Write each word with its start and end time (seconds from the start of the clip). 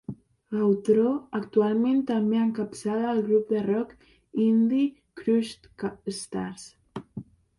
Gautreau 0.59 1.09
actualment 1.39 1.99
també 2.11 2.39
encapçala 2.45 3.11
el 3.17 3.21
grup 3.29 3.53
de 3.57 3.61
rock 3.67 3.93
indie 4.47 4.87
Crushed 5.21 6.13
Stars. 6.21 6.67